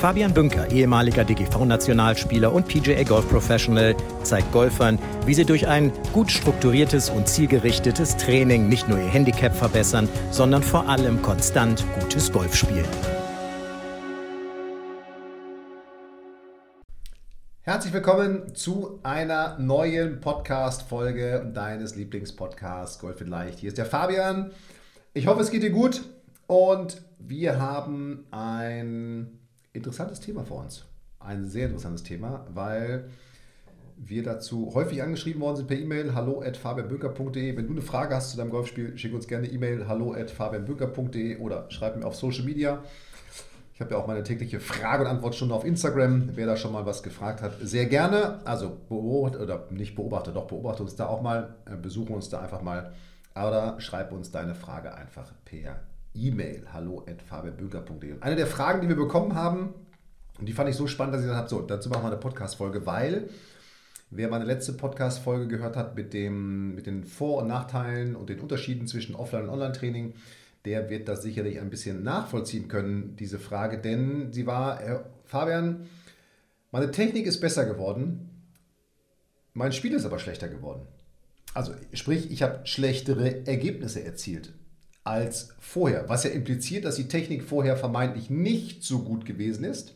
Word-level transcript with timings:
Fabian 0.00 0.34
Bünker, 0.34 0.70
ehemaliger 0.70 1.24
DGV-Nationalspieler 1.24 2.52
und 2.52 2.68
PGA 2.68 3.02
Golf 3.02 3.26
Professional, 3.30 3.96
zeigt 4.22 4.52
Golfern, 4.52 4.98
wie 5.24 5.32
sie 5.32 5.46
durch 5.46 5.66
ein 5.66 5.90
gut 6.12 6.30
strukturiertes 6.30 7.08
und 7.08 7.26
zielgerichtetes 7.26 8.18
Training 8.18 8.68
nicht 8.68 8.90
nur 8.90 8.98
ihr 8.98 9.08
Handicap 9.08 9.56
verbessern, 9.56 10.06
sondern 10.30 10.62
vor 10.62 10.86
allem 10.86 11.22
konstant 11.22 11.82
gutes 11.98 12.30
Golf 12.30 12.54
spielen. 12.54 12.84
Herzlich 17.62 17.94
willkommen 17.94 18.54
zu 18.54 19.00
einer 19.02 19.58
neuen 19.58 20.20
Podcast-Folge 20.20 21.50
deines 21.54 21.96
Lieblingspodcasts 21.96 22.98
Golf 22.98 23.22
in 23.22 23.28
Leicht. 23.28 23.60
Hier 23.60 23.68
ist 23.68 23.78
der 23.78 23.86
Fabian. 23.86 24.52
Ich 25.14 25.26
hoffe, 25.26 25.40
es 25.40 25.50
geht 25.50 25.62
dir 25.62 25.70
gut 25.70 26.02
und 26.46 27.02
wir 27.18 27.58
haben 27.58 28.26
ein 28.30 29.40
interessantes 29.76 30.20
Thema 30.20 30.44
vor 30.44 30.62
uns. 30.62 30.84
Ein 31.20 31.46
sehr 31.46 31.66
interessantes 31.66 32.02
Thema, 32.02 32.46
weil 32.52 33.08
wir 33.96 34.22
dazu 34.22 34.72
häufig 34.74 35.02
angeschrieben 35.02 35.40
worden 35.40 35.56
sind 35.56 35.68
per 35.68 35.78
E-Mail 35.78 36.14
hallo 36.14 36.42
at. 36.42 36.62
Wenn 36.64 36.88
du 36.88 37.72
eine 37.72 37.82
Frage 37.82 38.14
hast 38.14 38.30
zu 38.30 38.36
deinem 38.36 38.50
Golfspiel, 38.50 38.96
schick 38.98 39.14
uns 39.14 39.26
gerne 39.26 39.46
E-Mail 39.46 39.88
hallo 39.88 40.12
at 40.12 40.34
oder 41.40 41.70
schreib 41.70 41.96
mir 41.96 42.04
auf 42.04 42.14
Social 42.14 42.44
Media. 42.44 42.82
Ich 43.72 43.80
habe 43.80 43.90
ja 43.90 43.98
auch 43.98 44.06
meine 44.06 44.22
tägliche 44.22 44.58
Frage- 44.58 45.04
und 45.04 45.10
Antwortstunde 45.10 45.54
auf 45.54 45.64
Instagram. 45.64 46.30
Wer 46.34 46.46
da 46.46 46.56
schon 46.56 46.72
mal 46.72 46.86
was 46.86 47.02
gefragt 47.02 47.42
hat, 47.42 47.56
sehr 47.60 47.86
gerne. 47.86 48.40
Also 48.46 48.74
beobachte 48.88 49.38
oder 49.38 49.66
nicht 49.70 49.94
beobachte, 49.94 50.32
doch 50.32 50.46
beobachte 50.46 50.82
uns 50.82 50.96
da 50.96 51.06
auch 51.06 51.20
mal, 51.20 51.56
äh, 51.66 51.76
besuche 51.76 52.12
uns 52.12 52.30
da 52.30 52.40
einfach 52.40 52.62
mal. 52.62 52.92
Oder 53.34 53.78
schreib 53.78 54.12
uns 54.12 54.30
deine 54.30 54.54
Frage 54.54 54.94
einfach 54.94 55.30
per 55.44 55.78
E-Mail. 56.16 56.66
Hallo 56.72 57.04
at 57.08 57.22
fabianbüger.de. 57.22 58.20
Eine 58.20 58.36
der 58.36 58.46
Fragen, 58.46 58.80
die 58.80 58.88
wir 58.88 58.96
bekommen 58.96 59.34
haben, 59.34 59.74
und 60.38 60.46
die 60.46 60.52
fand 60.52 60.68
ich 60.68 60.76
so 60.76 60.86
spannend, 60.86 61.14
dass 61.14 61.22
ich 61.22 61.26
gesagt 61.26 61.50
habe, 61.50 61.62
so, 61.62 61.66
dazu 61.66 61.88
machen 61.88 62.02
wir 62.04 62.08
eine 62.08 62.16
Podcast-Folge, 62.16 62.84
weil 62.84 63.28
wer 64.10 64.28
meine 64.28 64.44
letzte 64.44 64.72
Podcast-Folge 64.72 65.48
gehört 65.48 65.76
hat 65.76 65.96
mit, 65.96 66.12
dem, 66.12 66.74
mit 66.74 66.86
den 66.86 67.04
Vor- 67.04 67.42
und 67.42 67.48
Nachteilen 67.48 68.16
und 68.16 68.28
den 68.28 68.40
Unterschieden 68.40 68.86
zwischen 68.86 69.14
Offline- 69.14 69.44
und 69.44 69.50
Online-Training, 69.50 70.14
der 70.64 70.90
wird 70.90 71.08
das 71.08 71.22
sicherlich 71.22 71.60
ein 71.60 71.70
bisschen 71.70 72.02
nachvollziehen 72.02 72.68
können, 72.68 73.16
diese 73.16 73.38
Frage, 73.38 73.78
denn 73.78 74.32
sie 74.32 74.46
war, 74.46 74.78
Herr 74.78 75.06
Fabian, 75.24 75.86
meine 76.72 76.90
Technik 76.90 77.26
ist 77.26 77.40
besser 77.40 77.64
geworden, 77.64 78.30
mein 79.54 79.72
Spiel 79.72 79.94
ist 79.94 80.04
aber 80.04 80.18
schlechter 80.18 80.48
geworden. 80.48 80.82
Also 81.54 81.72
sprich, 81.94 82.30
ich 82.30 82.42
habe 82.42 82.66
schlechtere 82.66 83.46
Ergebnisse 83.46 84.04
erzielt 84.04 84.52
als 85.06 85.54
vorher, 85.60 86.08
was 86.08 86.24
ja 86.24 86.30
impliziert, 86.30 86.84
dass 86.84 86.96
die 86.96 87.08
Technik 87.08 87.44
vorher 87.44 87.76
vermeintlich 87.76 88.28
nicht 88.28 88.82
so 88.82 89.02
gut 89.02 89.24
gewesen 89.24 89.64
ist, 89.64 89.94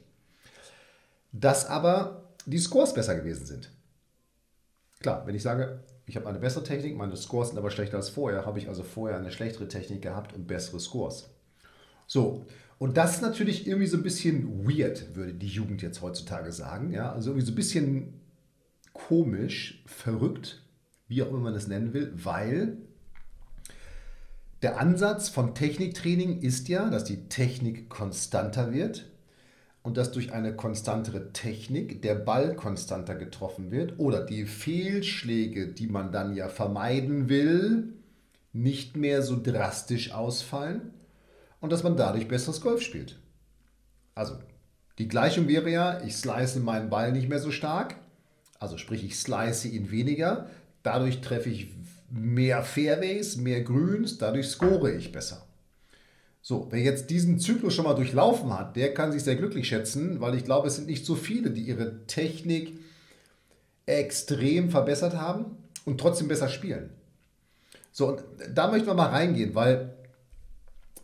dass 1.32 1.66
aber 1.66 2.28
die 2.46 2.58
Scores 2.58 2.94
besser 2.94 3.16
gewesen 3.16 3.44
sind. 3.44 3.70
Klar, 5.00 5.26
wenn 5.26 5.34
ich 5.34 5.42
sage, 5.42 5.80
ich 6.06 6.16
habe 6.16 6.28
eine 6.28 6.38
bessere 6.38 6.64
Technik, 6.64 6.96
meine 6.96 7.16
Scores 7.16 7.48
sind 7.48 7.58
aber 7.58 7.70
schlechter 7.70 7.96
als 7.96 8.08
vorher, 8.08 8.46
habe 8.46 8.58
ich 8.58 8.68
also 8.68 8.82
vorher 8.82 9.18
eine 9.18 9.32
schlechtere 9.32 9.68
Technik 9.68 10.02
gehabt 10.02 10.32
und 10.32 10.46
bessere 10.46 10.78
Scores. 10.78 11.30
So, 12.06 12.44
und 12.78 12.96
das 12.96 13.16
ist 13.16 13.22
natürlich 13.22 13.66
irgendwie 13.66 13.86
so 13.86 13.96
ein 13.96 14.02
bisschen 14.02 14.66
weird, 14.66 15.14
würde 15.14 15.34
die 15.34 15.48
Jugend 15.48 15.82
jetzt 15.82 16.02
heutzutage 16.02 16.52
sagen. 16.52 16.92
Ja? 16.92 17.12
Also 17.12 17.30
irgendwie 17.30 17.46
so 17.46 17.52
ein 17.52 17.56
bisschen 17.56 18.20
komisch, 18.92 19.82
verrückt, 19.86 20.62
wie 21.08 21.22
auch 21.22 21.28
immer 21.28 21.40
man 21.40 21.54
das 21.54 21.66
nennen 21.66 21.92
will, 21.92 22.12
weil 22.14 22.78
der 24.62 24.78
Ansatz 24.78 25.28
von 25.28 25.54
Techniktraining 25.54 26.40
ist 26.40 26.68
ja, 26.68 26.90
dass 26.90 27.04
die 27.04 27.28
Technik 27.28 27.88
konstanter 27.88 28.72
wird 28.72 29.06
und 29.82 29.96
dass 29.96 30.12
durch 30.12 30.32
eine 30.32 30.54
konstantere 30.54 31.32
Technik 31.32 32.02
der 32.02 32.14
Ball 32.14 32.54
konstanter 32.54 33.14
getroffen 33.14 33.70
wird 33.70 33.98
oder 33.98 34.24
die 34.24 34.44
Fehlschläge, 34.44 35.68
die 35.68 35.86
man 35.86 36.12
dann 36.12 36.34
ja 36.34 36.48
vermeiden 36.48 37.28
will, 37.28 37.94
nicht 38.52 38.96
mehr 38.96 39.22
so 39.22 39.40
drastisch 39.42 40.12
ausfallen 40.12 40.92
und 41.60 41.72
dass 41.72 41.82
man 41.82 41.96
dadurch 41.96 42.28
besseres 42.28 42.60
Golf 42.60 42.82
spielt. 42.82 43.18
Also, 44.14 44.34
die 44.98 45.08
Gleichung 45.08 45.48
wäre 45.48 45.70
ja, 45.70 46.02
ich 46.02 46.16
slice 46.16 46.58
meinen 46.60 46.90
Ball 46.90 47.12
nicht 47.12 47.28
mehr 47.28 47.38
so 47.38 47.50
stark, 47.50 47.94
also 48.58 48.76
sprich, 48.76 49.04
ich 49.04 49.18
slice 49.18 49.66
ihn 49.66 49.90
weniger, 49.90 50.50
dadurch 50.82 51.22
treffe 51.22 51.48
ich 51.48 51.68
mehr 52.10 52.62
Fairways, 52.62 53.36
mehr 53.36 53.62
Grüns, 53.62 54.18
dadurch 54.18 54.48
score 54.48 54.92
ich 54.92 55.12
besser. 55.12 55.46
So, 56.42 56.68
wer 56.70 56.80
jetzt 56.80 57.10
diesen 57.10 57.38
Zyklus 57.38 57.74
schon 57.74 57.84
mal 57.84 57.94
durchlaufen 57.94 58.52
hat, 58.52 58.74
der 58.76 58.94
kann 58.94 59.12
sich 59.12 59.22
sehr 59.22 59.36
glücklich 59.36 59.68
schätzen, 59.68 60.20
weil 60.20 60.34
ich 60.34 60.44
glaube, 60.44 60.68
es 60.68 60.76
sind 60.76 60.86
nicht 60.86 61.04
so 61.04 61.14
viele, 61.14 61.50
die 61.50 61.62
ihre 61.62 62.06
Technik 62.06 62.78
extrem 63.86 64.70
verbessert 64.70 65.14
haben 65.14 65.56
und 65.84 66.00
trotzdem 66.00 66.28
besser 66.28 66.48
spielen. 66.48 66.90
So, 67.92 68.08
und 68.08 68.24
da 68.54 68.70
möchten 68.70 68.86
wir 68.86 68.94
mal 68.94 69.10
reingehen, 69.10 69.54
weil 69.54 69.94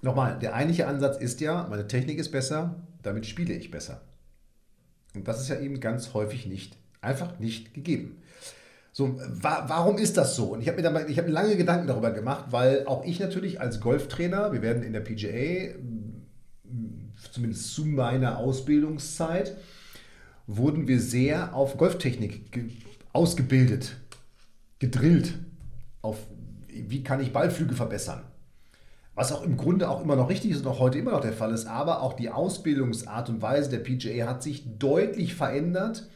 nochmal, 0.03 0.39
der 0.39 0.55
eigentliche 0.55 0.87
Ansatz 0.87 1.19
ist 1.19 1.41
ja, 1.41 1.67
meine 1.69 1.87
Technik 1.87 2.19
ist 2.19 2.31
besser, 2.31 2.77
damit 3.03 3.27
spiele 3.27 3.55
ich 3.55 3.71
besser. 3.71 4.01
Und 5.15 5.29
das 5.29 5.41
ist 5.41 5.49
ja 5.49 5.59
eben 5.61 5.81
ganz 5.81 6.15
häufig 6.15 6.47
nicht, 6.47 6.77
einfach 7.01 7.39
nicht 7.39 7.75
gegeben. 7.75 8.23
So, 8.97 9.15
wa 9.19 9.67
warum 9.69 9.99
ist 9.99 10.17
das 10.17 10.37
so? 10.37 10.55
Und 10.55 10.63
ich 10.63 10.69
habe 10.69 10.81
mir, 10.81 10.91
da, 10.91 11.07
ich 11.07 11.19
hab 11.19 11.27
mir 11.27 11.33
lange 11.33 11.55
Gedanken 11.59 11.87
darüber 11.87 12.13
gemacht, 12.13 12.47
weil 12.49 12.87
auch 12.87 13.05
ich 13.05 13.21
natürlich 13.21 13.61
als 13.61 13.79
Golftrainer, 13.79 14.53
wir 14.53 14.63
werden 14.63 14.83
in 14.83 14.95
der 14.95 15.01
PGA, 15.01 15.75
zumindest 17.31 17.75
zu 17.75 17.85
meiner 17.85 18.39
Ausbildungszeit, 18.39 19.55
wurden 20.47 20.89
wir 20.89 20.99
sehr 20.99 21.55
auf 21.55 21.77
Golftechnik 21.77 22.59
ausgebildet, 23.13 23.99
gedrillt, 24.79 25.35
auf 26.01 26.17
wie 26.67 27.05
kann 27.05 27.21
ich 27.21 27.35
Ballflüge 27.35 27.75
verbessern. 27.75 28.23
Was 29.15 29.31
auch 29.31 29.43
im 29.43 29.59
Grunde 29.59 29.91
auch 29.91 30.03
immer 30.03 30.17
noch 30.17 30.31
richtig 30.31 30.53
ist 30.53 30.61
und 30.61 30.69
auch 30.69 30.79
heute 30.79 30.99
immer 30.99 31.11
noch 31.11 31.21
der 31.21 31.35
Fall 31.35 31.53
ist, 31.53 31.67
aber 31.67 32.01
auch 32.01 32.15
die 32.15 32.31
Ausbildungsart 32.31 33.29
und 33.29 33.43
Weise 33.43 33.69
der 33.69 33.81
PGA 33.81 34.27
hat 34.27 34.43
sich 34.43 34.79
deutlich 34.79 35.35
verändert 35.35 36.09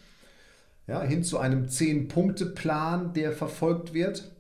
ja, 0.91 1.03
hin 1.03 1.23
zu 1.23 1.39
einem 1.39 1.67
10-Punkte-Plan, 1.67 3.13
der 3.13 3.31
verfolgt 3.31 3.95
wird, 3.95 4.33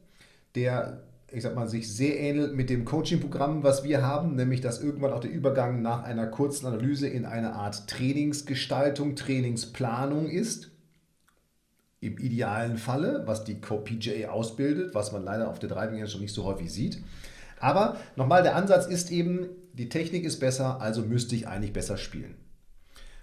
der, 0.56 1.04
ich 1.30 1.44
sag 1.44 1.54
mal, 1.54 1.68
sich 1.68 1.94
sehr 1.94 2.18
ähnelt 2.18 2.56
mit 2.56 2.70
dem 2.70 2.84
Coaching-Programm, 2.84 3.62
was 3.62 3.84
wir 3.84 4.02
haben, 4.02 4.34
nämlich 4.34 4.60
dass 4.60 4.82
irgendwann 4.82 5.12
auch 5.12 5.20
der 5.20 5.30
Übergang 5.30 5.80
nach 5.80 6.02
einer 6.02 6.26
kurzen 6.26 6.66
Analyse 6.66 7.06
in 7.06 7.24
eine 7.24 7.52
Art 7.52 7.86
Trainingsgestaltung, 7.86 9.14
Trainingsplanung 9.14 10.28
ist. 10.28 10.72
Im 12.00 12.18
idealen 12.18 12.78
Falle, 12.78 13.22
was 13.26 13.44
die 13.44 13.54
PGA 13.54 14.30
ausbildet, 14.30 14.92
was 14.92 15.12
man 15.12 15.22
leider 15.22 15.50
auf 15.50 15.60
der 15.60 15.68
Driving 15.68 16.04
schon 16.08 16.20
nicht 16.20 16.34
so 16.34 16.42
häufig 16.42 16.72
sieht. 16.72 17.00
Aber 17.60 17.96
nochmal, 18.16 18.42
der 18.42 18.56
Ansatz 18.56 18.86
ist 18.86 19.12
eben, 19.12 19.50
die 19.74 19.88
Technik 19.88 20.24
ist 20.24 20.40
besser, 20.40 20.80
also 20.80 21.02
müsste 21.02 21.36
ich 21.36 21.46
eigentlich 21.46 21.72
besser 21.72 21.96
spielen. 21.96 22.34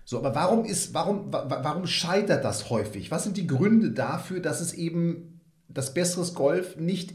So, 0.09 0.19
aber 0.19 0.35
warum 0.35 0.63
ist, 0.63 0.94
warum, 0.94 1.34
warum 1.34 1.85
scheitert 1.85 2.45
das 2.45 2.69
häufig? 2.69 3.12
Was 3.12 3.25
sind 3.25 3.35
die 3.35 3.45
Gründe 3.45 3.91
dafür, 3.91 4.40
dass 4.40 4.62
es 4.62 4.73
eben 4.73 5.41
das 5.68 5.94
besseres 5.94 6.34
Golf 6.34 6.78
nicht 6.78 7.13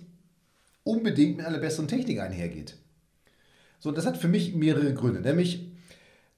unbedingt 0.85 1.39
mit 1.39 1.47
einer 1.47 1.57
besseren 1.57 1.89
Technik 1.89 2.21
einhergeht? 2.21 2.77
So, 3.81 3.93
das 3.93 4.05
hat 4.05 4.19
für 4.19 4.29
mich 4.29 4.55
mehrere 4.55 4.93
Gründe. 4.93 5.23
Nämlich 5.23 5.73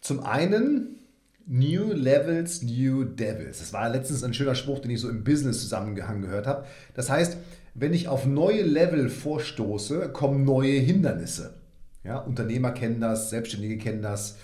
zum 0.01 0.21
einen 0.21 1.01
New 1.45 1.93
Levels, 1.93 2.63
New 2.63 3.03
Devils. 3.03 3.59
Das 3.59 3.73
war 3.73 3.89
letztens 3.89 4.23
ein 4.23 4.33
schöner 4.33 4.55
Spruch, 4.55 4.79
den 4.79 4.93
ich 4.93 5.01
so 5.01 5.09
im 5.09 5.25
Business-Zusammenhang 5.25 6.23
gehört 6.23 6.47
habe. 6.47 6.67
Das 6.95 7.11
heißt, 7.11 7.37
wenn 7.75 7.93
ich 7.93 8.07
auf 8.07 8.27
neue 8.27 8.63
Level 8.63 9.09
vorstoße, 9.09 10.09
kommen 10.13 10.45
neue 10.45 10.79
Hindernisse. 10.79 11.64
Ja, 12.05 12.19
Unternehmer 12.19 12.71
kennen 12.73 13.01
das, 13.01 13.31
Selbstständige 13.31 13.79
kennen 13.79 14.03
das, 14.03 14.37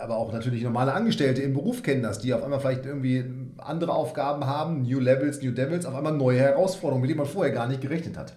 aber 0.00 0.16
auch 0.16 0.32
natürlich 0.32 0.62
normale 0.62 0.92
Angestellte 0.92 1.42
im 1.42 1.52
Beruf 1.52 1.82
kennen 1.82 2.02
das, 2.02 2.20
die 2.20 2.32
auf 2.32 2.44
einmal 2.44 2.60
vielleicht 2.60 2.86
irgendwie 2.86 3.24
andere 3.58 3.92
Aufgaben 3.92 4.46
haben, 4.46 4.82
New 4.82 5.00
Levels, 5.00 5.42
New 5.42 5.50
Devils, 5.50 5.84
auf 5.84 5.96
einmal 5.96 6.16
neue 6.16 6.38
Herausforderungen, 6.38 7.02
mit 7.02 7.10
denen 7.10 7.18
man 7.18 7.26
vorher 7.26 7.52
gar 7.52 7.66
nicht 7.66 7.80
gerechnet 7.80 8.16
hat. 8.16 8.36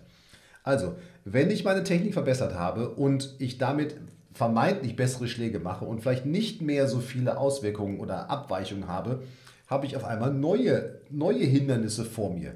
Also, 0.63 0.95
wenn 1.25 1.51
ich 1.51 1.63
meine 1.63 1.83
Technik 1.83 2.13
verbessert 2.13 2.55
habe 2.55 2.89
und 2.89 3.35
ich 3.37 3.59
damit 3.59 3.97
vermeintlich 4.33 4.95
bessere 4.95 5.27
Schläge 5.27 5.59
mache 5.59 5.85
und 5.85 6.01
vielleicht 6.01 6.25
nicht 6.25 6.63
mehr 6.63 6.87
so 6.87 6.99
viele 6.99 7.37
Auswirkungen 7.37 7.99
oder 7.99 8.31
Abweichungen 8.31 8.87
habe, 8.87 9.21
habe 9.67 9.85
ich 9.85 9.95
auf 9.95 10.05
einmal 10.05 10.33
neue, 10.33 11.01
neue 11.11 11.43
Hindernisse 11.43 12.03
vor 12.03 12.33
mir. 12.33 12.55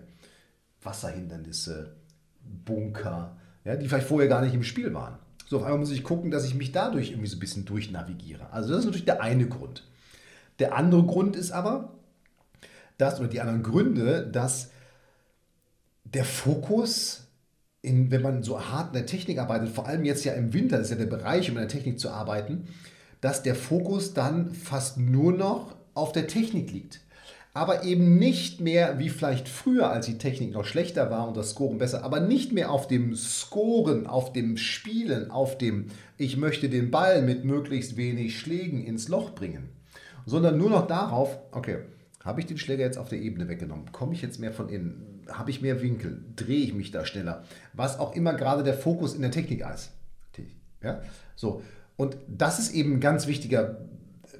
Wasserhindernisse, 0.81 1.95
Bunker, 2.65 3.37
ja, 3.63 3.75
die 3.75 3.87
vielleicht 3.87 4.07
vorher 4.07 4.29
gar 4.29 4.41
nicht 4.41 4.53
im 4.55 4.63
Spiel 4.63 4.93
waren. 4.93 5.19
So, 5.45 5.57
auf 5.57 5.63
einmal 5.63 5.79
muss 5.79 5.91
ich 5.91 6.03
gucken, 6.03 6.31
dass 6.31 6.45
ich 6.45 6.55
mich 6.55 6.71
dadurch 6.71 7.11
irgendwie 7.11 7.27
so 7.27 7.37
ein 7.37 7.39
bisschen 7.39 7.65
durchnavigiere. 7.65 8.51
Also 8.51 8.69
das 8.69 8.79
ist 8.79 8.85
natürlich 8.85 9.05
der 9.05 9.21
eine 9.21 9.47
Grund. 9.47 9.83
Der 10.59 10.75
andere 10.75 11.03
Grund 11.03 11.35
ist 11.35 11.51
aber, 11.51 11.93
dass, 12.97 13.19
oder 13.19 13.27
die 13.27 13.41
anderen 13.41 13.63
Gründe, 13.63 14.25
dass 14.25 14.71
der 16.03 16.25
Fokus, 16.25 17.27
in, 17.81 18.09
wenn 18.09 18.21
man 18.21 18.41
so 18.41 18.69
hart 18.69 18.87
in 18.87 18.93
der 18.93 19.05
Technik 19.05 19.37
arbeitet, 19.37 19.69
vor 19.69 19.87
allem 19.87 20.05
jetzt 20.05 20.23
ja 20.23 20.33
im 20.33 20.53
Winter, 20.53 20.77
das 20.77 20.87
ist 20.87 20.91
ja 20.91 20.97
der 20.97 21.15
Bereich, 21.17 21.49
um 21.49 21.57
in 21.57 21.61
der 21.61 21.69
Technik 21.69 21.99
zu 21.99 22.09
arbeiten, 22.09 22.67
dass 23.21 23.43
der 23.43 23.55
Fokus 23.55 24.13
dann 24.13 24.53
fast 24.53 24.97
nur 24.97 25.33
noch 25.33 25.75
auf 25.93 26.11
der 26.11 26.27
Technik 26.27 26.71
liegt. 26.71 27.01
Aber 27.55 27.85
eben 27.85 28.17
nicht 28.17 28.59
mehr 28.59 28.99
wie 28.99 29.07
vielleicht 29.07 29.47
früher, 29.47 29.89
als 29.89 30.07
die 30.07 30.17
Technik 30.17 30.51
noch 30.51 30.65
schlechter 30.65 31.09
war 31.09 31.25
und 31.25 31.37
das 31.37 31.51
Scoren 31.51 31.77
besser, 31.77 32.03
aber 32.03 32.19
nicht 32.19 32.51
mehr 32.51 32.69
auf 32.69 32.87
dem 32.87 33.15
Scoren, 33.15 34.07
auf 34.07 34.33
dem 34.33 34.57
Spielen, 34.57 35.31
auf 35.31 35.57
dem 35.57 35.87
ich 36.17 36.35
möchte 36.35 36.67
den 36.67 36.91
Ball 36.91 37.21
mit 37.21 37.45
möglichst 37.45 37.95
wenig 37.95 38.37
Schlägen 38.37 38.83
ins 38.83 39.07
Loch 39.07 39.33
bringen, 39.35 39.69
sondern 40.25 40.57
nur 40.57 40.69
noch 40.69 40.85
darauf, 40.85 41.39
okay, 41.51 41.77
habe 42.25 42.41
ich 42.41 42.45
den 42.45 42.57
Schläger 42.57 42.83
jetzt 42.83 42.97
auf 42.97 43.07
der 43.07 43.19
Ebene 43.19 43.47
weggenommen? 43.47 43.89
Komme 43.93 44.13
ich 44.13 44.21
jetzt 44.21 44.37
mehr 44.39 44.51
von 44.51 44.67
innen? 44.67 45.23
Habe 45.29 45.49
ich 45.49 45.61
mehr 45.61 45.81
Winkel? 45.81 46.25
Drehe 46.35 46.65
ich 46.65 46.73
mich 46.73 46.91
da 46.91 47.05
schneller? 47.05 47.45
Was 47.71 47.99
auch 47.99 48.15
immer 48.15 48.33
gerade 48.33 48.63
der 48.63 48.73
Fokus 48.73 49.15
in 49.15 49.21
der 49.21 49.31
Technik 49.31 49.63
ist. 49.73 49.91
Ja? 50.81 51.01
So. 51.37 51.61
Und 51.95 52.17
das 52.27 52.59
ist 52.59 52.73
eben 52.73 52.95
ein 52.95 52.99
ganz 52.99 53.27
wichtiger, 53.27 53.77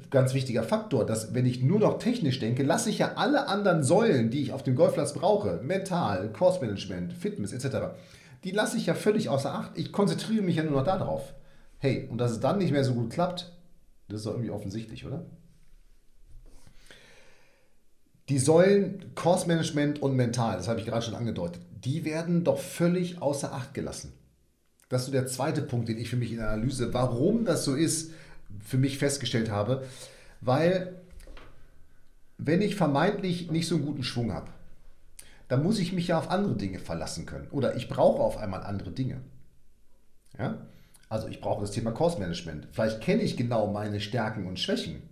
ganz 0.09 0.33
wichtiger 0.33 0.63
Faktor, 0.63 1.05
dass 1.05 1.33
wenn 1.33 1.45
ich 1.45 1.61
nur 1.61 1.79
noch 1.79 1.99
technisch 1.99 2.39
denke, 2.39 2.63
lasse 2.63 2.89
ich 2.89 2.99
ja 2.99 3.13
alle 3.15 3.47
anderen 3.47 3.83
Säulen, 3.83 4.29
die 4.29 4.41
ich 4.41 4.51
auf 4.51 4.63
dem 4.63 4.75
Golfplatz 4.75 5.13
brauche, 5.13 5.61
mental, 5.63 6.31
Course 6.31 6.59
Management, 6.61 7.13
Fitness 7.13 7.53
etc., 7.53 7.95
die 8.43 8.51
lasse 8.51 8.77
ich 8.77 8.85
ja 8.85 8.93
völlig 8.93 9.29
außer 9.29 9.53
Acht. 9.53 9.71
Ich 9.75 9.91
konzentriere 9.91 10.43
mich 10.43 10.57
ja 10.57 10.63
nur 10.63 10.73
noch 10.73 10.85
darauf. 10.85 11.33
Hey, 11.79 12.07
und 12.11 12.19
dass 12.19 12.31
es 12.31 12.39
dann 12.39 12.59
nicht 12.59 12.71
mehr 12.71 12.83
so 12.83 12.93
gut 12.93 13.09
klappt, 13.09 13.51
das 14.07 14.19
ist 14.19 14.25
doch 14.25 14.33
irgendwie 14.33 14.51
offensichtlich, 14.51 15.05
oder? 15.05 15.25
Die 18.29 18.39
Säulen 18.39 19.13
Course 19.15 19.47
Management 19.47 20.01
und 20.01 20.15
Mental, 20.15 20.57
das 20.57 20.67
habe 20.67 20.79
ich 20.79 20.85
gerade 20.85 21.03
schon 21.03 21.15
angedeutet, 21.15 21.61
die 21.71 22.05
werden 22.05 22.43
doch 22.43 22.59
völlig 22.59 23.21
außer 23.21 23.53
Acht 23.53 23.73
gelassen. 23.73 24.13
Das 24.89 25.01
ist 25.01 25.07
so 25.07 25.11
der 25.11 25.27
zweite 25.27 25.61
Punkt, 25.61 25.89
den 25.89 25.97
ich 25.97 26.09
für 26.09 26.15
mich 26.15 26.31
in 26.31 26.37
der 26.37 26.49
Analyse, 26.49 26.93
warum 26.93 27.45
das 27.45 27.65
so 27.65 27.75
ist, 27.75 28.11
für 28.63 28.77
mich 28.77 28.97
festgestellt 28.97 29.49
habe. 29.49 29.85
Weil, 30.41 30.95
wenn 32.37 32.61
ich 32.61 32.75
vermeintlich 32.75 33.51
nicht 33.51 33.67
so 33.67 33.75
einen 33.75 33.85
guten 33.85 34.03
Schwung 34.03 34.33
habe, 34.33 34.51
dann 35.47 35.63
muss 35.63 35.79
ich 35.79 35.93
mich 35.93 36.07
ja 36.07 36.17
auf 36.17 36.31
andere 36.31 36.55
Dinge 36.55 36.79
verlassen 36.79 37.25
können. 37.25 37.47
Oder 37.51 37.75
ich 37.75 37.87
brauche 37.87 38.21
auf 38.21 38.37
einmal 38.37 38.63
andere 38.63 38.91
Dinge. 38.91 39.21
Ja? 40.37 40.57
Also 41.07 41.27
ich 41.27 41.39
brauche 41.39 41.61
das 41.61 41.71
Thema 41.71 41.91
Course 41.91 42.19
Management. 42.19 42.67
Vielleicht 42.71 43.01
kenne 43.01 43.21
ich 43.21 43.37
genau 43.37 43.67
meine 43.67 43.99
Stärken 43.99 44.47
und 44.47 44.59
Schwächen 44.59 45.03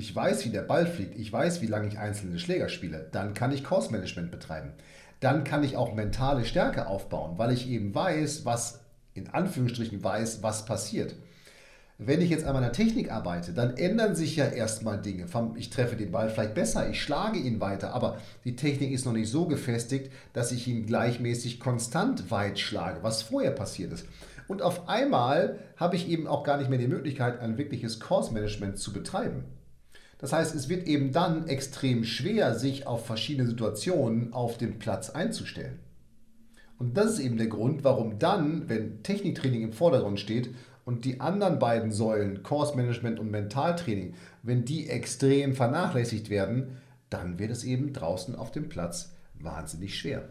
ich 0.00 0.16
weiß, 0.16 0.46
wie 0.46 0.50
der 0.50 0.62
Ball 0.62 0.86
fliegt, 0.86 1.18
ich 1.18 1.30
weiß, 1.30 1.60
wie 1.60 1.66
lange 1.66 1.88
ich 1.88 1.98
einzelne 1.98 2.38
Schläger 2.38 2.70
spiele, 2.70 3.08
dann 3.12 3.34
kann 3.34 3.52
ich 3.52 3.62
Course 3.62 3.92
Management 3.92 4.30
betreiben. 4.30 4.72
Dann 5.20 5.44
kann 5.44 5.62
ich 5.62 5.76
auch 5.76 5.94
mentale 5.94 6.46
Stärke 6.46 6.86
aufbauen, 6.86 7.36
weil 7.36 7.52
ich 7.52 7.68
eben 7.68 7.94
weiß, 7.94 8.46
was 8.46 8.80
in 9.12 9.28
Anführungsstrichen 9.28 10.02
weiß, 10.02 10.42
was 10.42 10.64
passiert. 10.64 11.14
Wenn 12.02 12.22
ich 12.22 12.30
jetzt 12.30 12.46
an 12.46 12.54
meiner 12.54 12.72
Technik 12.72 13.12
arbeite, 13.12 13.52
dann 13.52 13.76
ändern 13.76 14.14
sich 14.14 14.34
ja 14.34 14.46
erstmal 14.46 15.02
Dinge. 15.02 15.26
Ich 15.56 15.68
treffe 15.68 15.96
den 15.96 16.10
Ball 16.10 16.30
vielleicht 16.30 16.54
besser, 16.54 16.88
ich 16.88 17.02
schlage 17.02 17.38
ihn 17.38 17.60
weiter, 17.60 17.92
aber 17.92 18.16
die 18.46 18.56
Technik 18.56 18.90
ist 18.90 19.04
noch 19.04 19.12
nicht 19.12 19.30
so 19.30 19.44
gefestigt, 19.44 20.10
dass 20.32 20.50
ich 20.50 20.66
ihn 20.66 20.86
gleichmäßig 20.86 21.60
konstant 21.60 22.30
weit 22.30 22.58
schlage, 22.58 23.02
was 23.02 23.20
vorher 23.20 23.50
passiert 23.50 23.92
ist. 23.92 24.06
Und 24.48 24.62
auf 24.62 24.88
einmal 24.88 25.58
habe 25.76 25.96
ich 25.96 26.08
eben 26.08 26.26
auch 26.26 26.42
gar 26.42 26.56
nicht 26.56 26.70
mehr 26.70 26.78
die 26.78 26.88
Möglichkeit, 26.88 27.38
ein 27.38 27.58
wirkliches 27.58 28.00
Course 28.00 28.32
Management 28.32 28.78
zu 28.78 28.94
betreiben. 28.94 29.44
Das 30.16 30.32
heißt, 30.32 30.54
es 30.54 30.70
wird 30.70 30.86
eben 30.86 31.12
dann 31.12 31.48
extrem 31.48 32.04
schwer, 32.04 32.54
sich 32.54 32.86
auf 32.86 33.04
verschiedene 33.04 33.46
Situationen 33.46 34.32
auf 34.32 34.56
dem 34.56 34.78
Platz 34.78 35.10
einzustellen. 35.10 35.80
Und 36.78 36.96
das 36.96 37.12
ist 37.12 37.18
eben 37.18 37.36
der 37.36 37.48
Grund, 37.48 37.84
warum 37.84 38.18
dann, 38.18 38.70
wenn 38.70 39.02
Techniktraining 39.02 39.64
im 39.64 39.72
Vordergrund 39.74 40.18
steht 40.18 40.48
und 40.90 41.04
die 41.04 41.20
anderen 41.20 41.60
beiden 41.60 41.92
Säulen, 41.92 42.42
Course 42.42 42.76
Management 42.76 43.20
und 43.20 43.30
Mentaltraining, 43.30 44.14
wenn 44.42 44.64
die 44.64 44.90
extrem 44.90 45.54
vernachlässigt 45.54 46.30
werden, 46.30 46.78
dann 47.10 47.38
wird 47.38 47.52
es 47.52 47.62
eben 47.62 47.92
draußen 47.92 48.34
auf 48.34 48.50
dem 48.50 48.68
Platz 48.68 49.12
wahnsinnig 49.34 49.96
schwer. 49.96 50.28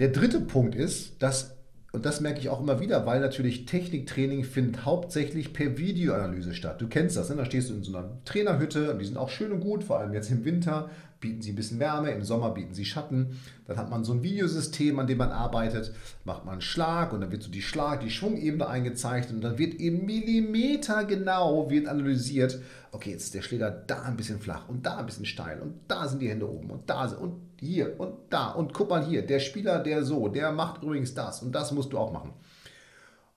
Der 0.00 0.08
dritte 0.08 0.40
Punkt 0.40 0.74
ist, 0.74 1.22
dass 1.22 1.54
und 1.92 2.04
das 2.04 2.20
merke 2.20 2.40
ich 2.40 2.48
auch 2.48 2.60
immer 2.60 2.80
wieder, 2.80 3.06
weil 3.06 3.20
natürlich 3.20 3.66
Techniktraining 3.66 4.42
findet 4.42 4.84
hauptsächlich 4.84 5.52
per 5.52 5.78
Videoanalyse 5.78 6.52
statt. 6.52 6.80
Du 6.80 6.88
kennst 6.88 7.16
das, 7.16 7.30
ne? 7.30 7.36
da 7.36 7.44
stehst 7.44 7.70
du 7.70 7.74
in 7.74 7.84
so 7.84 7.96
einer 7.96 8.18
Trainerhütte 8.24 8.90
und 8.90 8.98
die 8.98 9.04
sind 9.04 9.16
auch 9.16 9.30
schön 9.30 9.52
und 9.52 9.60
gut, 9.60 9.84
vor 9.84 10.00
allem 10.00 10.12
jetzt 10.12 10.28
im 10.32 10.44
Winter 10.44 10.90
bieten 11.24 11.40
sie 11.40 11.52
ein 11.52 11.56
bisschen 11.56 11.80
Wärme, 11.80 12.10
im 12.10 12.22
Sommer 12.22 12.50
bieten 12.50 12.74
sie 12.74 12.84
Schatten. 12.84 13.40
Dann 13.66 13.78
hat 13.78 13.88
man 13.88 14.04
so 14.04 14.12
ein 14.12 14.22
Videosystem, 14.22 14.98
an 14.98 15.06
dem 15.06 15.16
man 15.16 15.32
arbeitet, 15.32 15.94
macht 16.24 16.44
man 16.44 16.52
einen 16.52 16.60
Schlag 16.60 17.14
und 17.14 17.22
dann 17.22 17.32
wird 17.32 17.42
so 17.42 17.50
die 17.50 17.62
Schlag, 17.62 18.00
die 18.00 18.10
Schwungebene 18.10 18.68
eingezeichnet 18.68 19.32
und 19.32 19.40
dann 19.40 19.56
wird 19.56 19.72
in 19.72 20.04
Millimeter 20.04 21.04
genau 21.04 21.70
wird 21.70 21.88
analysiert, 21.88 22.60
okay, 22.92 23.12
jetzt 23.12 23.24
ist 23.24 23.34
der 23.34 23.40
Schläger 23.40 23.70
da 23.70 24.02
ein 24.02 24.18
bisschen 24.18 24.38
flach 24.38 24.68
und 24.68 24.84
da 24.84 24.98
ein 24.98 25.06
bisschen 25.06 25.24
steil 25.24 25.62
und 25.62 25.80
da 25.88 26.06
sind 26.08 26.20
die 26.20 26.28
Hände 26.28 26.46
oben 26.46 26.70
und 26.70 26.90
da 26.90 27.06
und 27.06 27.40
hier 27.58 27.98
und 27.98 28.12
da 28.28 28.50
und 28.50 28.74
guck 28.74 28.90
mal 28.90 29.06
hier, 29.06 29.26
der 29.26 29.40
Spieler, 29.40 29.78
der 29.78 30.04
so, 30.04 30.28
der 30.28 30.52
macht 30.52 30.82
übrigens 30.82 31.14
das 31.14 31.42
und 31.42 31.54
das 31.54 31.72
musst 31.72 31.94
du 31.94 31.98
auch 31.98 32.12
machen. 32.12 32.34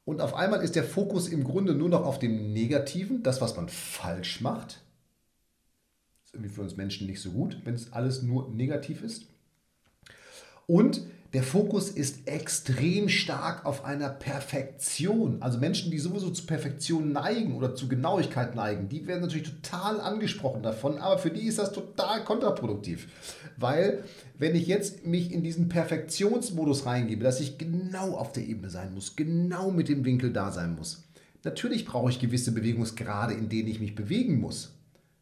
Und 0.03 0.19
auf 0.19 0.33
einmal 0.33 0.61
ist 0.61 0.75
der 0.75 0.83
Fokus 0.83 1.29
im 1.29 1.45
Grunde 1.45 1.73
nur 1.73 1.87
noch 1.87 2.05
auf 2.05 2.19
dem 2.19 2.51
Negativen, 2.51 3.23
das, 3.23 3.39
was 3.39 3.55
man 3.55 3.69
falsch 3.69 4.41
macht. 4.41 4.81
Ist 6.27 6.33
irgendwie 6.33 6.53
für 6.53 6.61
uns 6.61 6.75
Menschen 6.75 7.07
nicht 7.07 7.21
so 7.21 7.31
gut, 7.31 7.61
wenn 7.63 7.73
es 7.73 7.93
alles 7.93 8.21
nur 8.21 8.49
negativ 8.49 9.01
ist. 9.01 9.27
Und 10.65 11.01
der 11.31 11.41
Fokus 11.43 11.89
ist 11.89 12.27
extrem 12.27 13.07
stark 13.07 13.65
auf 13.65 13.85
einer 13.85 14.09
Perfektion. 14.09 15.41
Also 15.41 15.57
Menschen, 15.57 15.89
die 15.89 15.99
sowieso 15.99 16.29
zu 16.31 16.45
Perfektion 16.45 17.13
neigen 17.13 17.55
oder 17.55 17.75
zu 17.75 17.87
Genauigkeit 17.87 18.55
neigen, 18.55 18.89
die 18.89 19.07
werden 19.07 19.21
natürlich 19.21 19.49
total 19.49 20.01
angesprochen 20.01 20.63
davon, 20.63 20.97
aber 20.97 21.17
für 21.17 21.31
die 21.31 21.47
ist 21.47 21.59
das 21.59 21.71
total 21.71 22.25
kontraproduktiv. 22.25 23.07
Weil 23.55 24.03
wenn 24.37 24.53
ich 24.53 24.67
jetzt 24.67 25.05
mich 25.05 25.31
in 25.31 25.43
diesen 25.43 25.69
Perfektionsmodus 25.69 26.85
reingebe, 26.85 27.23
dass 27.23 27.39
ich 27.39 27.57
genau 27.57 28.17
auf 28.17 28.33
der 28.33 28.45
Ebene 28.45 28.69
sein 28.69 28.93
muss, 28.93 29.15
genau 29.15 29.71
mit 29.71 29.87
dem 29.87 30.03
Winkel 30.03 30.33
da 30.33 30.51
sein 30.51 30.75
muss, 30.75 31.05
natürlich 31.45 31.85
brauche 31.85 32.09
ich 32.09 32.19
gewisse 32.19 32.51
Bewegungsgrade, 32.51 33.33
in 33.33 33.47
denen 33.47 33.69
ich 33.69 33.79
mich 33.79 33.95
bewegen 33.95 34.41
muss. 34.41 34.73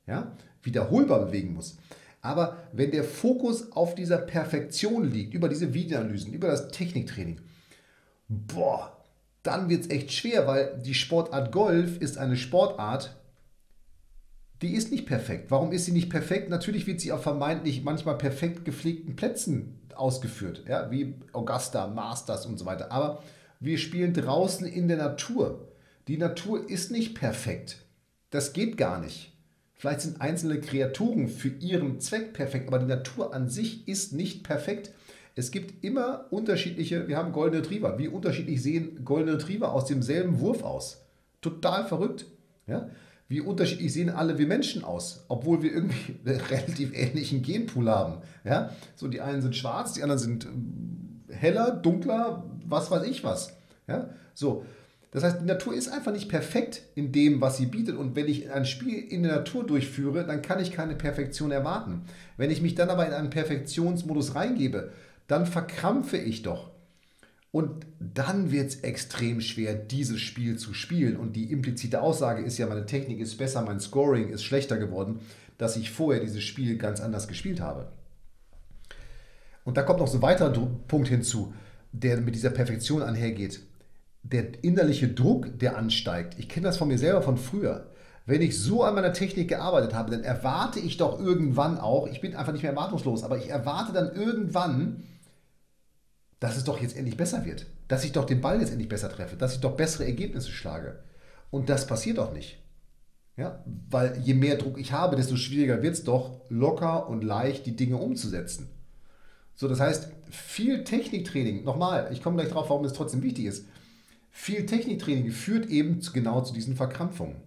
Ja? 0.08 0.36
Wiederholbar 0.64 1.26
bewegen 1.26 1.54
muss. 1.54 1.78
Aber 2.22 2.58
wenn 2.74 2.92
der 2.92 3.04
Fokus 3.04 3.72
auf 3.72 3.94
dieser 3.94 4.18
Perfektion 4.18 5.10
liegt, 5.10 5.34
über 5.34 5.48
diese 5.48 5.74
Videoanalysen, 5.74 6.34
über 6.34 6.48
das 6.48 6.70
Techniktraining, 6.70 7.40
boah, 8.28 9.06
dann 9.44 9.70
wird 9.70 9.84
es 9.84 9.90
echt 9.92 10.12
schwer, 10.12 10.48
weil 10.48 10.82
die 10.84 10.96
Sportart 10.96 11.52
Golf 11.52 12.00
ist 12.00 12.18
eine 12.18 12.36
Sportart, 12.36 13.16
die 14.62 14.74
ist 14.74 14.92
nicht 14.92 15.06
perfekt. 15.06 15.52
Warum 15.52 15.72
ist 15.72 15.86
sie 15.86 15.92
nicht 15.92 16.10
perfekt? 16.10 16.50
Natürlich 16.50 16.88
wird 16.88 17.00
sie 17.00 17.12
auf 17.12 17.22
vermeintlich 17.22 17.84
manchmal 17.84 18.18
perfekt 18.18 18.66
gepflegten 18.66 19.16
Plätzen 19.16 19.80
ausgeführt, 19.94 20.64
ja, 20.68 20.90
wie 20.90 21.16
Augusta, 21.34 21.88
Masters 21.88 22.48
und 22.48 22.58
so 22.58 22.66
weiter. 22.66 22.92
Aber 22.92 23.22
wir 23.60 23.78
spielen 23.78 24.14
draußen 24.14 24.66
in 24.66 24.88
der 24.88 24.98
Natur. 24.98 25.68
Die 26.08 26.18
Natur 26.18 26.68
ist 26.70 26.90
nicht 26.90 27.14
perfekt. 27.14 27.86
Das 28.32 28.54
geht 28.54 28.78
gar 28.78 29.00
nicht. 29.00 29.35
Vielleicht 29.77 30.01
sind 30.01 30.22
einzelne 30.22 30.62
Kreaturen 30.62 31.27
für 31.27 31.50
ihren 31.50 32.00
Zweck 32.00 32.34
perfekt, 32.34 32.67
aber 32.67 32.79
die 32.79 32.86
Natur 32.86 33.34
an 33.34 33.50
sich 33.50 33.88
ist 33.88 34.13
nicht 34.13 34.44
perfekt. 34.44 34.91
Es 35.36 35.51
gibt 35.51 35.84
immer 35.84 36.25
unterschiedliche, 36.29 37.10
wir 37.10 37.17
haben 37.17 37.34
Goldene 37.34 37.62
Retriever. 37.62 37.98
Wie 38.00 38.08
unterschiedlich 38.08 38.63
sehen 38.63 39.03
Goldene 39.03 39.34
Retriever 39.34 39.74
aus 39.74 39.86
demselben 39.86 40.39
Wurf 40.39 40.63
aus? 40.63 41.01
Total 41.41 41.86
verrückt. 41.86 42.25
Ja? 42.67 42.89
Wie 43.27 43.41
unterschiedlich 43.41 43.91
sehen 43.91 44.10
alle 44.10 44.38
wir 44.38 44.48
Menschen 44.48 44.86
aus, 44.86 45.25
obwohl 45.27 45.62
wir 45.62 45.74
irgendwie 45.74 46.15
einen 46.25 46.39
relativ 46.39 46.94
ähnlichen 46.96 47.41
Genpool 47.41 47.89
haben. 47.89 48.22
Ja? 48.46 48.70
So, 48.96 49.10
die 49.10 49.20
einen 49.20 49.41
sind 49.41 49.58
schwarz, 49.58 49.94
die 49.94 50.03
anderen 50.03 50.20
sind 50.20 50.46
äh, 50.46 51.34
heller, 51.34 51.72
dunkler, 51.72 52.46
was 52.65 52.89
weiß 52.89 53.03
ich 53.03 53.25
was. 53.25 53.58
Ja? 53.88 54.10
So, 54.34 54.63
das 55.15 55.24
heißt, 55.24 55.41
die 55.41 55.45
Natur 55.45 55.74
ist 55.74 55.88
einfach 55.88 56.12
nicht 56.12 56.27
perfekt 56.27 56.81
in 56.93 57.13
dem, 57.13 57.39
was 57.39 57.55
sie 57.55 57.67
bietet. 57.67 57.95
Und 57.95 58.17
wenn 58.17 58.27
ich 58.27 58.51
ein 58.51 58.65
Spiel 58.65 59.00
in 59.00 59.24
der 59.24 59.38
Natur 59.38 59.65
durchführe, 59.65 60.25
dann 60.25 60.41
kann 60.41 60.60
ich 60.60 60.74
keine 60.74 60.93
Perfektion 60.93 61.51
erwarten. 61.51 62.01
Wenn 62.36 62.51
ich 62.51 62.62
mich 62.62 62.75
dann 62.75 62.89
aber 62.89 63.07
in 63.07 63.13
einen 63.13 63.29
Perfektionsmodus 63.29 64.36
reingebe, 64.36 64.91
dann 65.27 65.45
verkrampfe 65.45 66.17
ich 66.17 66.41
doch. 66.41 66.72
Und 67.51 67.86
dann 68.00 68.51
wird 68.51 68.67
es 68.67 68.81
extrem 68.81 69.39
schwer, 69.39 69.74
dieses 69.74 70.19
Spiel 70.19 70.57
zu 70.57 70.74
spielen. 70.74 71.15
Und 71.15 71.38
die 71.38 71.50
implizite 71.50 72.01
Aussage 72.01 72.43
ist 72.43 72.57
ja, 72.57 72.67
meine 72.67 72.86
Technik 72.86 73.22
ist 73.22 73.38
besser, 73.38 73.62
mein 73.62 73.79
Scoring 73.79 74.29
ist 74.29 74.43
schlechter 74.43 74.77
geworden, 74.77 75.22
dass 75.57 75.77
ich 75.77 75.91
vorher 75.91 76.22
dieses 76.22 76.43
Spiel 76.43 76.77
ganz 76.77 77.00
anders 77.00 77.29
gespielt 77.29 77.62
habe. 77.62 77.88
Und 79.63 79.77
da 79.77 79.84
kommt 79.84 80.00
noch 80.00 80.07
so 80.07 80.17
ein 80.17 80.22
weiterer 80.22 80.51
Punkt 80.88 81.07
hinzu 81.07 81.53
der 82.00 82.17
mit 82.17 82.36
dieser 82.36 82.50
Perfektion 82.50 83.01
einhergeht, 83.01 83.62
der 84.32 84.63
innerliche 84.63 85.08
Druck, 85.08 85.60
der 85.60 85.77
ansteigt. 85.77 86.39
Ich 86.39 86.50
kenne 86.50 86.65
das 86.65 86.77
von 86.77 86.88
mir 86.88 86.98
selber 86.98 87.22
von 87.22 87.38
früher. 87.38 87.91
Wenn 88.25 88.41
ich 88.41 88.60
so 88.60 88.84
an 88.84 88.96
meiner 88.96 89.13
Technik 89.13 89.50
gearbeitet 89.50 89.94
habe, 89.94 90.10
dann 90.10 90.24
erwarte 90.24 90.79
ich 90.79 90.98
doch 90.98 91.20
irgendwann 91.20 91.77
auch, 91.77 92.08
ich 92.08 92.22
bin 92.22 92.36
einfach 92.36 92.53
nicht 92.53 92.63
mehr 92.63 92.72
erwartungslos, 92.72 93.24
aber 93.24 93.38
ich 93.38 93.50
erwarte 93.50 93.94
dann 93.94 94.15
irgendwann, 94.15 95.03
dass 96.39 96.58
es 96.58 96.63
doch 96.63 96.82
jetzt 96.82 96.98
endlich 96.98 97.17
besser 97.17 97.46
wird. 97.46 97.67
Dass 97.88 98.03
ich 98.03 98.13
doch 98.13 98.25
den 98.25 98.41
Ball 98.41 98.60
jetzt 98.60 98.72
endlich 98.72 98.89
besser 98.89 99.10
treffe, 99.10 99.36
dass 99.36 99.53
ich 99.53 99.62
doch 99.62 99.77
bessere 99.77 100.05
Ergebnisse 100.05 100.50
schlage. 100.50 101.03
Und 101.51 101.70
das 101.70 101.86
passiert 101.86 102.17
doch 102.17 102.34
nicht. 102.34 102.58
Ja, 103.38 103.63
weil 103.89 104.17
je 104.24 104.34
mehr 104.34 104.58
Druck 104.58 104.79
ich 104.79 104.91
habe, 104.91 105.17
desto 105.17 105.36
schwieriger 105.36 105.84
wird 105.84 105.94
es 105.94 106.03
doch, 106.03 106.41
locker 106.50 107.08
und 107.10 107.24
leicht 107.24 107.65
die 107.67 107.75
Dinge 107.75 107.98
umzusetzen. 107.98 108.70
So, 109.53 109.67
das 109.67 109.79
heißt, 109.79 110.10
viel 110.32 110.84
Techniktraining, 110.84 111.63
nochmal, 111.63 112.10
ich 112.12 112.24
komme 112.24 112.38
gleich 112.38 112.51
drauf, 112.51 112.70
warum 112.70 112.86
es 112.86 112.94
trotzdem 112.94 113.22
wichtig 113.22 113.46
ist. 113.46 113.67
Viel 114.38 114.65
Techniktraining 114.65 115.32
führt 115.32 115.68
eben 115.68 116.01
genau 116.13 116.42
zu 116.42 116.54
diesen 116.54 116.75
Verkrampfungen. 116.75 117.38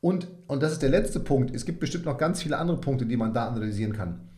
Und, 0.00 0.26
und 0.48 0.60
das 0.60 0.72
ist 0.72 0.82
der 0.82 0.90
letzte 0.90 1.20
Punkt. 1.20 1.54
Es 1.54 1.64
gibt 1.64 1.78
bestimmt 1.78 2.04
noch 2.04 2.18
ganz 2.18 2.42
viele 2.42 2.58
andere 2.58 2.80
Punkte, 2.80 3.06
die 3.06 3.16
man 3.16 3.32
da 3.32 3.46
analysieren 3.46 3.92
kann. 3.92 4.28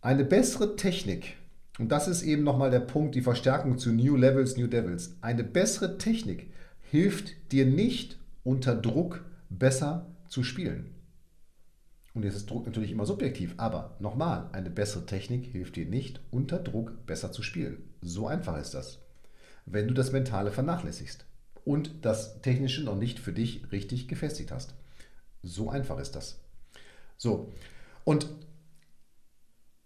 Eine 0.00 0.24
bessere 0.24 0.76
Technik, 0.76 1.36
und 1.78 1.92
das 1.92 2.08
ist 2.08 2.22
eben 2.22 2.44
nochmal 2.44 2.70
der 2.70 2.80
Punkt, 2.80 3.14
die 3.14 3.20
Verstärkung 3.20 3.76
zu 3.76 3.92
New 3.92 4.16
Levels, 4.16 4.56
New 4.56 4.68
Devils. 4.68 5.18
Eine 5.20 5.44
bessere 5.44 5.98
Technik 5.98 6.50
hilft 6.80 7.52
dir 7.52 7.66
nicht 7.66 8.18
unter 8.42 8.74
Druck 8.74 9.22
besser 9.50 10.06
zu 10.28 10.42
spielen. 10.42 10.94
Und 12.14 12.24
jetzt 12.24 12.36
ist 12.36 12.48
Druck 12.48 12.64
natürlich 12.64 12.90
immer 12.90 13.04
subjektiv, 13.04 13.52
aber 13.58 13.96
nochmal, 14.00 14.48
eine 14.52 14.70
bessere 14.70 15.04
Technik 15.04 15.44
hilft 15.44 15.76
dir 15.76 15.86
nicht 15.86 16.22
unter 16.30 16.58
Druck 16.58 17.04
besser 17.06 17.32
zu 17.32 17.42
spielen. 17.42 17.84
So 18.00 18.26
einfach 18.26 18.58
ist 18.58 18.72
das, 18.72 19.03
wenn 19.66 19.88
du 19.88 19.94
das 19.94 20.12
Mentale 20.12 20.52
vernachlässigst 20.52 21.24
und 21.64 22.04
das 22.04 22.40
Technische 22.42 22.82
noch 22.84 22.96
nicht 22.96 23.18
für 23.18 23.32
dich 23.32 23.70
richtig 23.72 24.08
gefestigt 24.08 24.52
hast. 24.52 24.74
So 25.42 25.70
einfach 25.70 25.98
ist 25.98 26.16
das. 26.16 26.40
So, 27.16 27.52
und 28.04 28.28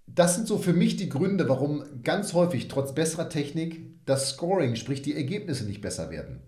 das 0.06 0.34
sind 0.34 0.48
so 0.48 0.58
für 0.58 0.72
mich 0.72 0.96
die 0.96 1.08
Gründe, 1.08 1.48
warum 1.48 1.84
ganz 2.02 2.32
häufig 2.32 2.68
trotz 2.68 2.94
besserer 2.94 3.28
Technik 3.28 4.04
das 4.06 4.30
Scoring, 4.30 4.74
sprich 4.74 5.02
die 5.02 5.14
Ergebnisse 5.14 5.64
nicht 5.64 5.80
besser 5.80 6.10
werden. 6.10 6.40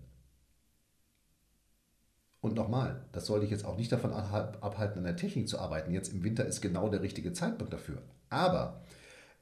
Und 2.41 2.55
nochmal, 2.55 3.05
das 3.11 3.27
soll 3.27 3.41
dich 3.41 3.51
jetzt 3.51 3.65
auch 3.65 3.77
nicht 3.77 3.91
davon 3.91 4.11
abhalten, 4.11 4.97
an 4.97 5.03
der 5.03 5.15
Technik 5.15 5.47
zu 5.47 5.59
arbeiten. 5.59 5.93
Jetzt 5.93 6.11
im 6.11 6.23
Winter 6.23 6.43
ist 6.45 6.59
genau 6.59 6.89
der 6.89 7.03
richtige 7.03 7.33
Zeitpunkt 7.33 7.71
dafür. 7.71 8.01
Aber 8.29 8.81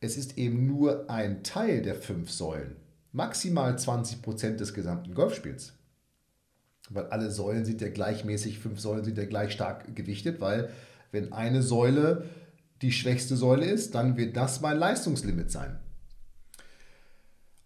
es 0.02 0.18
ist 0.18 0.38
eben 0.38 0.68
nur 0.68 1.10
ein 1.10 1.44
Teil 1.44 1.82
der 1.82 1.96
fünf 1.96 2.30
Säulen. 2.30 2.76
Maximal 3.12 3.78
20 3.78 4.22
Prozent 4.22 4.60
des 4.60 4.74
gesamten 4.74 5.14
Golfspiels. 5.14 5.74
Weil 6.90 7.08
alle 7.08 7.32
Säulen 7.32 7.66
sind 7.66 7.82
ja 7.82 7.90
gleichmäßig, 7.90 8.60
fünf 8.60 8.80
Säulen 8.80 9.04
sind 9.04 9.18
ja 9.18 9.26
gleich 9.26 9.52
stark 9.52 9.96
gewichtet, 9.96 10.42
weil 10.42 10.70
wenn 11.12 11.34
eine 11.34 11.62
Säule 11.62 12.26
die 12.82 12.92
schwächste 12.92 13.36
Säule 13.36 13.66
ist, 13.66 13.96
dann 13.96 14.16
wird 14.18 14.38
das 14.38 14.62
mein 14.62 14.78
Leistungslimit 14.78 15.52
sein. 15.52 15.78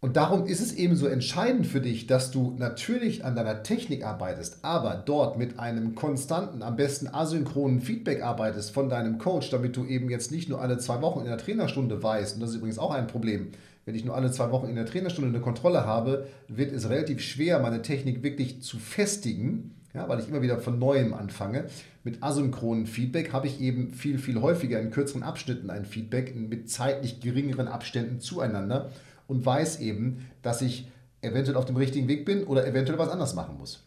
Und 0.03 0.17
darum 0.17 0.45
ist 0.47 0.59
es 0.59 0.73
eben 0.73 0.97
so 0.97 1.07
entscheidend 1.07 1.65
für 1.65 1.79
dich, 1.79 2.07
dass 2.07 2.29
du 2.29 2.55
natürlich 2.57 3.23
an 3.23 3.37
deiner 3.37 3.63
Technik 3.63 4.03
arbeitest, 4.03 4.57
aber 4.65 4.95
dort 4.95 5.37
mit 5.37 5.59
einem 5.59 5.95
konstanten, 5.95 6.61
am 6.61 6.75
besten 6.75 7.07
asynchronen 7.07 7.79
Feedback 7.79 8.21
arbeitest 8.21 8.71
von 8.71 8.89
deinem 8.89 9.17
Coach, 9.17 9.49
damit 9.49 9.77
du 9.77 9.85
eben 9.85 10.09
jetzt 10.09 10.29
nicht 10.29 10.49
nur 10.49 10.59
alle 10.59 10.77
zwei 10.77 11.01
Wochen 11.01 11.21
in 11.21 11.27
der 11.27 11.37
Trainerstunde 11.37 12.03
weißt, 12.03 12.35
und 12.35 12.41
das 12.41 12.49
ist 12.49 12.57
übrigens 12.57 12.79
auch 12.79 12.91
ein 12.91 13.07
Problem, 13.07 13.53
wenn 13.85 13.95
ich 13.95 14.05
nur 14.05 14.15
alle 14.15 14.31
zwei 14.31 14.51
Wochen 14.51 14.67
in 14.67 14.75
der 14.75 14.85
Trainerstunde 14.85 15.29
eine 15.29 15.41
Kontrolle 15.41 15.85
habe, 15.85 16.27
wird 16.47 16.71
es 16.71 16.89
relativ 16.89 17.21
schwer, 17.21 17.59
meine 17.59 17.81
Technik 17.81 18.23
wirklich 18.23 18.61
zu 18.61 18.77
festigen, 18.79 19.75
ja, 19.93 20.07
weil 20.07 20.19
ich 20.19 20.27
immer 20.27 20.41
wieder 20.41 20.59
von 20.59 20.79
neuem 20.79 21.13
anfange. 21.13 21.65
Mit 22.03 22.23
asynchronen 22.23 22.87
Feedback 22.87 23.31
habe 23.33 23.47
ich 23.47 23.61
eben 23.61 23.93
viel, 23.93 24.17
viel 24.17 24.41
häufiger 24.41 24.79
in 24.79 24.91
kürzeren 24.91 25.23
Abschnitten 25.23 25.69
ein 25.69 25.85
Feedback 25.85 26.35
mit 26.35 26.69
zeitlich 26.69 27.19
geringeren 27.19 27.67
Abständen 27.67 28.19
zueinander 28.19 28.89
und 29.27 29.45
weiß 29.45 29.79
eben, 29.79 30.25
dass 30.41 30.61
ich 30.61 30.87
eventuell 31.21 31.57
auf 31.57 31.65
dem 31.65 31.77
richtigen 31.77 32.07
Weg 32.07 32.25
bin 32.25 32.43
oder 32.43 32.67
eventuell 32.67 32.99
was 32.99 33.09
anders 33.09 33.35
machen 33.35 33.57
muss. 33.57 33.83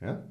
Ja? 0.00 0.22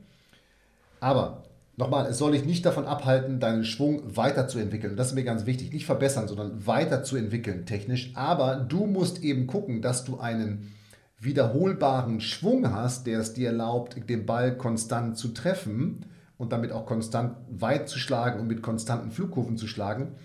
Aber 1.00 1.45
nochmal, 1.77 2.08
es 2.08 2.17
soll 2.17 2.32
dich 2.32 2.46
nicht 2.46 2.65
davon 2.65 2.86
abhalten, 2.86 3.39
deinen 3.39 3.63
Schwung 3.63 4.15
weiterzuentwickeln. 4.15 4.96
das 4.96 5.08
ist 5.08 5.15
mir 5.15 5.24
ganz 5.24 5.46
wichtig. 5.46 5.74
Nicht 5.74 5.86
verbessern, 5.86 6.27
sondern 6.27 6.65
weiterzuentwickeln 6.65 7.65
technisch. 7.65 8.12
Aber 8.15 8.55
du 8.55 8.86
musst 8.86 9.24
eben 9.24 9.48
gucken, 9.48 9.82
dass 9.82 10.05
du 10.05 10.20
einen 10.20 10.74
wiederholbaren 11.20 12.22
Schwung 12.22 12.72
hast, 12.72 13.08
der 13.08 13.20
es 13.20 13.34
dir 13.34 13.48
erlaubt, 13.48 13.98
den 14.10 14.25
Ball 14.25 14.58
konstant 14.58 15.17
zu 15.17 15.29
treffen 15.29 16.05
und 16.38 16.51
damit 16.51 16.72
auch 16.72 16.86
konstant 16.86 17.38
weit 17.50 17.89
zu 17.89 18.00
schlagen 18.00 18.39
und 18.39 18.48
mit 18.48 18.62
konstanten 18.62 19.12
Flugkurven 19.12 19.58
zu 19.58 19.67
schlagen. 19.67 20.15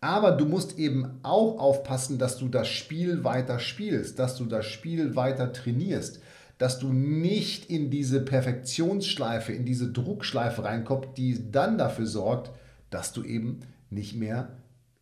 Aber 0.00 0.32
du 0.32 0.46
musst 0.46 0.78
eben 0.78 1.20
auch 1.22 1.58
aufpassen, 1.58 2.18
dass 2.18 2.38
du 2.38 2.48
das 2.48 2.68
Spiel 2.68 3.22
weiter 3.22 3.58
spielst, 3.58 4.18
dass 4.18 4.36
du 4.36 4.46
das 4.46 4.64
Spiel 4.64 5.14
weiter 5.14 5.52
trainierst, 5.52 6.20
dass 6.60 6.78
du 6.78 6.92
nicht 6.92 7.70
in 7.70 7.88
diese 7.88 8.20
Perfektionsschleife, 8.20 9.50
in 9.50 9.64
diese 9.64 9.90
Druckschleife 9.90 10.62
reinkommst, 10.62 11.16
die 11.16 11.50
dann 11.50 11.78
dafür 11.78 12.06
sorgt, 12.06 12.50
dass 12.90 13.14
du 13.14 13.24
eben 13.24 13.60
nicht 13.88 14.14
mehr 14.14 14.58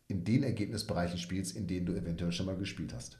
in 0.07 0.23
den 0.23 0.43
Ergebnisbereichen 0.43 1.17
spielst, 1.19 1.57
in 1.57 1.67
denen 1.67 1.85
du 1.85 1.91
eventuell 1.91 2.31
schon 2.31 2.45
mal 2.45 2.55
gespielt 2.55 2.93
hast. 2.95 3.17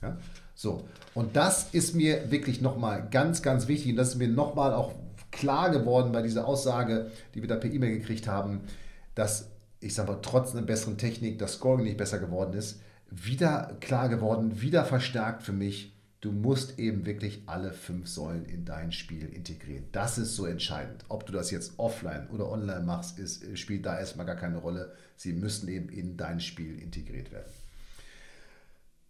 Ja? 0.00 0.16
So, 0.54 0.88
und 1.12 1.36
das 1.36 1.68
ist 1.72 1.94
mir 1.94 2.30
wirklich 2.30 2.62
nochmal 2.62 3.06
ganz, 3.10 3.42
ganz 3.42 3.68
wichtig 3.68 3.90
und 3.90 3.96
das 3.96 4.08
ist 4.08 4.16
mir 4.16 4.28
nochmal 4.28 4.72
auch 4.72 4.94
klar 5.30 5.68
geworden 5.68 6.10
bei 6.10 6.22
dieser 6.22 6.48
Aussage, 6.48 7.10
die 7.34 7.42
wir 7.42 7.48
da 7.50 7.56
per 7.56 7.70
E-Mail 7.70 7.98
gekriegt 7.98 8.26
haben, 8.28 8.62
dass 9.14 9.50
ich 9.80 9.94
sage 9.94 10.12
mal, 10.12 10.20
trotz 10.22 10.52
einer 10.52 10.62
besseren 10.62 10.96
Technik 10.96 11.38
das 11.38 11.52
Scoring 11.56 11.84
nicht 11.84 11.98
besser 11.98 12.18
geworden 12.18 12.54
ist, 12.54 12.80
wieder 13.10 13.76
klar 13.80 14.08
geworden, 14.08 14.62
wieder 14.62 14.86
verstärkt 14.86 15.42
für 15.42 15.52
mich. 15.52 15.97
Du 16.20 16.32
musst 16.32 16.80
eben 16.80 17.06
wirklich 17.06 17.42
alle 17.46 17.72
fünf 17.72 18.08
Säulen 18.08 18.44
in 18.46 18.64
dein 18.64 18.90
Spiel 18.90 19.28
integrieren. 19.28 19.84
Das 19.92 20.18
ist 20.18 20.34
so 20.34 20.46
entscheidend. 20.46 21.04
Ob 21.08 21.26
du 21.26 21.32
das 21.32 21.52
jetzt 21.52 21.74
offline 21.78 22.28
oder 22.30 22.50
online 22.50 22.80
machst, 22.80 23.20
ist, 23.20 23.56
spielt 23.56 23.86
da 23.86 23.98
erstmal 23.98 24.26
gar 24.26 24.34
keine 24.34 24.58
Rolle. 24.58 24.92
Sie 25.16 25.32
müssen 25.32 25.68
eben 25.68 25.88
in 25.88 26.16
dein 26.16 26.40
Spiel 26.40 26.80
integriert 26.80 27.30
werden. 27.30 27.52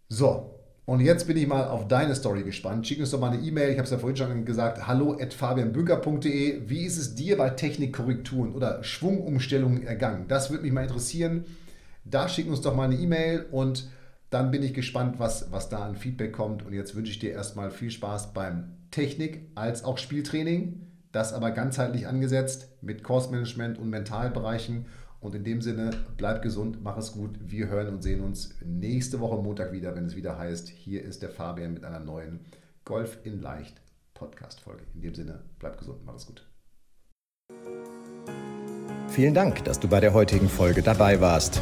So, 0.07 0.59
und 0.85 1.01
jetzt 1.01 1.25
bin 1.25 1.37
ich 1.37 1.47
mal 1.47 1.67
auf 1.67 1.87
deine 1.87 2.13
Story 2.13 2.43
gespannt. 2.43 2.87
Schick 2.87 2.99
uns 2.99 3.09
doch 3.09 3.19
mal 3.19 3.31
eine 3.31 3.43
E-Mail. 3.43 3.71
Ich 3.71 3.77
habe 3.77 3.85
es 3.85 3.91
ja 3.91 3.97
vorhin 3.97 4.17
schon 4.17 4.45
gesagt. 4.45 4.85
Hallo 4.85 5.17
at 5.19 5.33
fabianbünker.de. 5.33 6.69
Wie 6.69 6.83
ist 6.83 6.97
es 6.97 7.15
dir 7.15 7.37
bei 7.37 7.49
Technikkorrekturen 7.49 8.53
oder 8.53 8.83
Schwungumstellungen 8.83 9.81
ergangen? 9.81 10.27
Das 10.27 10.51
würde 10.51 10.63
mich 10.63 10.73
mal 10.73 10.83
interessieren. 10.83 11.45
Da 12.05 12.29
schick 12.29 12.47
uns 12.47 12.61
doch 12.61 12.75
mal 12.75 12.85
eine 12.85 12.95
E-Mail 12.95 13.45
und 13.51 13.87
dann 14.29 14.51
bin 14.51 14.63
ich 14.63 14.73
gespannt, 14.73 15.19
was, 15.19 15.51
was 15.51 15.69
da 15.69 15.79
an 15.85 15.95
Feedback 15.95 16.33
kommt. 16.33 16.63
Und 16.63 16.73
jetzt 16.73 16.95
wünsche 16.95 17.11
ich 17.11 17.19
dir 17.19 17.31
erstmal 17.31 17.71
viel 17.71 17.91
Spaß 17.91 18.33
beim 18.33 18.75
Technik 18.91 19.49
als 19.55 19.83
auch 19.83 19.97
Spieltraining. 19.97 20.85
Das 21.11 21.33
aber 21.33 21.51
ganzheitlich 21.51 22.07
angesetzt 22.07 22.69
mit 22.81 23.03
Kursmanagement 23.03 23.79
und 23.79 23.89
Mentalbereichen. 23.89 24.85
Und 25.19 25.35
in 25.35 25.43
dem 25.43 25.61
Sinne, 25.61 25.91
bleib 26.17 26.43
gesund, 26.43 26.79
mach 26.81 26.97
es 26.97 27.11
gut. 27.11 27.31
Wir 27.41 27.67
hören 27.67 27.89
und 27.89 28.03
sehen 28.03 28.21
uns 28.21 28.55
nächste 28.63 29.19
Woche 29.19 29.41
Montag 29.41 29.71
wieder, 29.71 29.95
wenn 29.95 30.05
es 30.05 30.15
wieder 30.15 30.37
heißt, 30.37 30.69
hier 30.69 31.03
ist 31.03 31.23
der 31.23 31.29
Fabian 31.29 31.73
mit 31.73 31.83
einer 31.83 31.99
neuen 31.99 32.41
Golf 32.85 33.17
in 33.23 33.41
Leicht 33.41 33.81
Podcast-Folge. 34.13 34.83
In 34.93 35.01
dem 35.01 35.15
Sinne, 35.15 35.41
bleib 35.57 35.77
gesund, 35.77 35.99
mach 36.05 36.15
es 36.15 36.25
gut. 36.25 36.45
Vielen 39.09 39.33
Dank, 39.33 39.63
dass 39.65 39.79
du 39.79 39.87
bei 39.87 39.99
der 39.99 40.13
heutigen 40.13 40.47
Folge 40.47 40.83
dabei 40.83 41.19
warst. 41.19 41.61